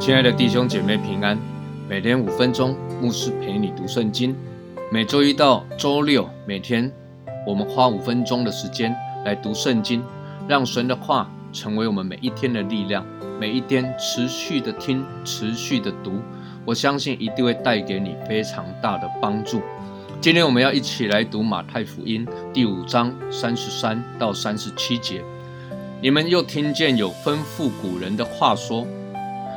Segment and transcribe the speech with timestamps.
[0.00, 1.38] 亲爱的弟兄姐妹平安，
[1.88, 4.34] 每天五分钟，牧师陪你读圣经。
[4.90, 6.90] 每周一到周六，每天
[7.46, 8.92] 我们花五分钟的时间
[9.24, 10.02] 来读圣经，
[10.48, 13.06] 让神的话成为我们每一天的力量。
[13.40, 16.20] 每一天持续的听，持续的读，
[16.62, 19.62] 我相信一定会带给你非常大的帮助。
[20.20, 25.24] 今天我们要一起来读马太福音第五章三十三到三十七节。
[26.02, 28.86] 你们又听见有吩咐古人的话说。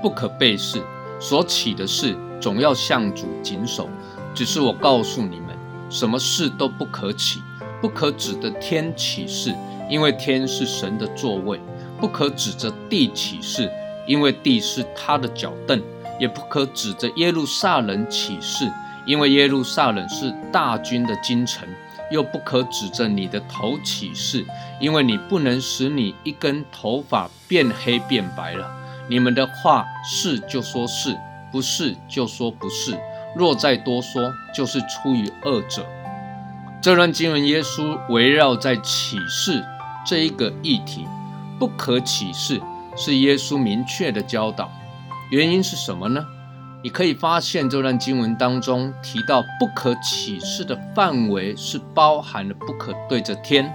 [0.00, 0.80] 不可背誓，
[1.18, 3.88] 所起的事总要向主谨守。
[4.32, 5.48] 只是我告诉你们，
[5.90, 7.40] 什么事都不可起，
[7.80, 9.52] 不可指的天起誓，
[9.90, 11.58] 因为天是神的座位；
[12.00, 13.70] 不可指着地起誓，
[14.06, 15.78] 因为地是他的脚凳；
[16.18, 18.70] 也不可指着耶路撒冷起誓，
[19.06, 21.66] 因为耶路撒冷是大军的京城；
[22.10, 24.44] 又不可指着你的头起誓，
[24.80, 28.70] 因为你不能使你一根头发变黑变白了。
[29.08, 31.16] 你们的话是就说是
[31.52, 32.98] 不是就说不是，
[33.36, 35.86] 若再多说，就是出于恶者。
[36.82, 39.64] 这段经文，耶稣围绕在启示
[40.06, 41.06] 这一个议题，
[41.58, 42.60] 不可启示
[42.96, 44.70] 是耶稣明确的教导。
[45.30, 46.24] 原因是什么呢？
[46.82, 53.72] 你可以发现这段经文当中提到不可启示的范围是包含了不可对着天，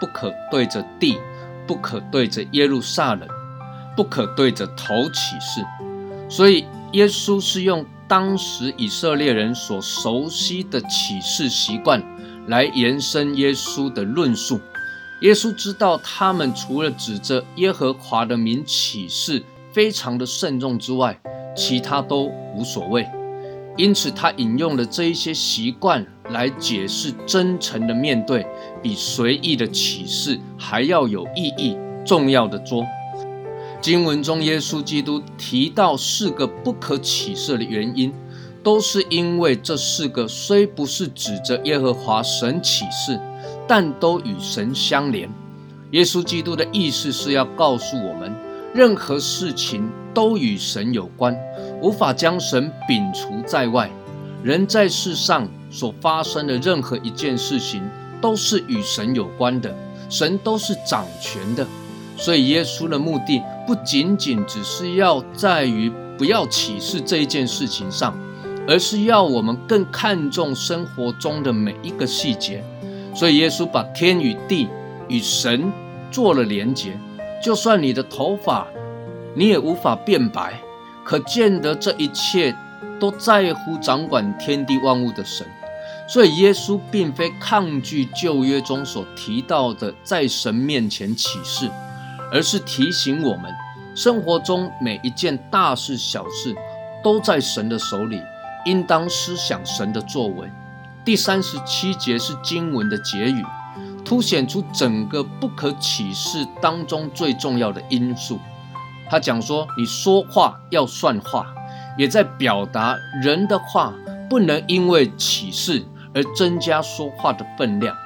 [0.00, 1.18] 不可对着地，
[1.66, 3.28] 不可对着耶路撒冷。
[3.94, 5.62] 不可对着头起誓，
[6.26, 12.02] 所以耶稣是用当时以色列人所熟悉的起誓习惯
[12.46, 14.58] 来延伸耶稣的论述。
[15.22, 19.40] 耶稣知道他们除了指着耶和华的名起誓
[19.72, 21.16] 非常的慎重之外，
[21.56, 22.24] 其他都
[22.56, 23.06] 无所谓。
[23.76, 28.44] 因此，他引用了这一些习惯来解释真诚的面对，
[28.82, 32.84] 比随意的启示还要有意义、重要的多。
[33.80, 38.12] 经文中，耶稣基督提到四个不可启示的原因，
[38.64, 43.18] 都是因为这四个虽不是指着耶和华神启示，
[43.74, 45.26] 但都与神相连。
[45.92, 48.30] 耶稣基督的意思是要告诉我们，
[48.74, 51.34] 任何事情都与神有关，
[51.80, 53.90] 无法将神摒除在外。
[54.42, 57.82] 人在世上所发生的任何一件事情，
[58.20, 59.74] 都是与神有关的，
[60.10, 61.66] 神都是掌权的。
[62.18, 68.14] 所以，耶稣的目的不仅仅只是要在于不要启示这一件事情上，
[68.68, 72.62] 而是要我们更看重生活中的每一个细节。
[73.14, 74.68] 所以，耶稣把天与地
[75.08, 75.72] 与神
[76.10, 76.98] 做了连结。
[77.42, 78.66] 就算你的头发，
[79.34, 80.54] 你也无法变白，
[81.04, 82.54] 可见得这一切
[82.98, 85.46] 都在乎掌管天地万物的神。
[86.08, 91.70] 所以，耶稣并非抗拒旧约中所提到的在神面前启示。
[92.34, 93.52] 而是提醒我们，
[93.94, 96.56] 生活中每一件大事小事
[97.04, 98.18] 都在神的手里，
[98.64, 100.50] 应当思想神的作为。
[101.04, 103.44] 第三十七节是经文的结语，
[104.04, 108.38] 凸显出整个不可启示当中最重要的因素。
[109.10, 111.44] 他讲说，你说话要算话，
[111.98, 113.92] 也在表达人的话
[114.30, 117.96] 不能因为启示而增加说话的分量。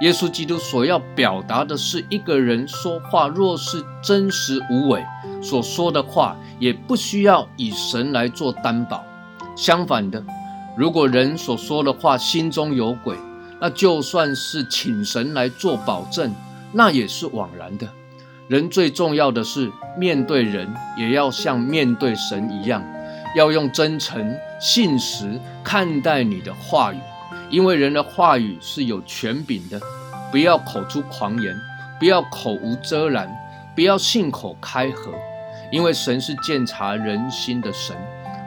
[0.00, 5.04] 耶稣基督所要表达的是，一个人说话若是真实无伪，
[5.40, 9.04] 所说的话也不需要以神来做担保。
[9.54, 10.22] 相反的，
[10.80, 13.14] 如果人所说的话心中有鬼，
[13.60, 16.34] 那就算是请神来做保证，
[16.72, 17.86] 那也是枉然的。
[18.48, 22.82] 人最重要的是面对人，也要像面对神一样，
[23.36, 26.98] 要用真诚、信实看待你的话语。
[27.50, 29.78] 因为人的话语是有权柄的，
[30.32, 31.54] 不要口出狂言，
[31.98, 33.30] 不要口无遮拦，
[33.74, 35.12] 不要信口开河。
[35.70, 37.94] 因为神是鉴察人心的神，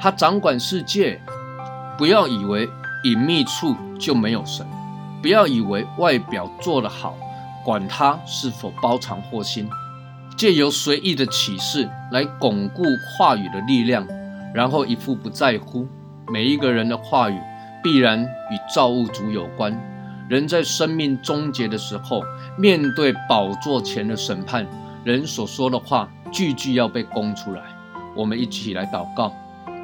[0.00, 1.20] 他掌管世界。
[1.98, 2.68] 不要以为
[3.04, 4.66] 隐秘处就没有神，
[5.22, 7.14] 不要以为外表做得好，
[7.64, 9.68] 管他是否包藏祸心。
[10.36, 12.82] 借由随意的启示来巩固
[13.16, 14.06] 话语的力量，
[14.54, 15.86] 然后一副不在乎
[16.28, 17.38] 每一个人的话语。
[17.82, 19.72] 必然与造物主有关。
[20.28, 22.20] 人在生命终结的时候，
[22.58, 24.66] 面对宝座前的审判，
[25.04, 27.62] 人所说的话句句要被供出来。
[28.16, 29.32] 我们一起来祷告，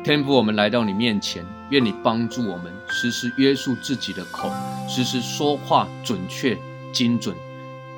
[0.04, 4.50] 天父，我们来到你面前，愿你帮助我们时时约束自己的口，
[4.88, 6.58] 时时说话准确
[6.92, 7.36] 精准。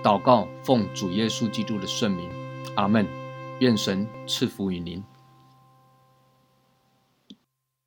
[0.03, 2.29] 祷告，奉主耶稣基督的圣名，
[2.75, 3.07] 阿门。
[3.61, 5.03] 愿神赐福于您。